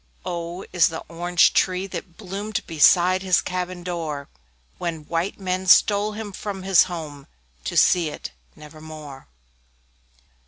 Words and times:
O 0.25 0.61
O 0.61 0.65
is 0.73 0.87
the 0.87 1.03
Orange 1.09 1.53
tree, 1.53 1.85
that 1.85 2.17
bloomed 2.17 2.65
Beside 2.65 3.21
his 3.21 3.39
cabin 3.39 3.83
door, 3.83 4.29
When 4.79 5.03
white 5.05 5.39
men 5.39 5.67
stole 5.67 6.13
him 6.13 6.31
from 6.31 6.63
his 6.63 6.85
home 6.85 7.27
To 7.65 7.77
see 7.77 8.09
it 8.09 8.31
never 8.55 8.81
more. 8.81 9.27